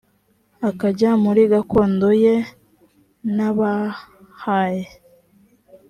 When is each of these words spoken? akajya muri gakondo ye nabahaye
akajya 0.69 1.09
muri 1.23 1.41
gakondo 1.51 2.07
ye 2.23 2.35
nabahaye 3.35 4.85